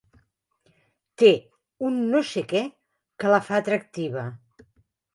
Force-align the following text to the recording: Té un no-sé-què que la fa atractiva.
Té 1.23 1.29
un 1.91 2.01
no-sé-què 2.15 2.65
que 3.23 3.37
la 3.37 3.41
fa 3.51 3.63
atractiva. 3.63 4.29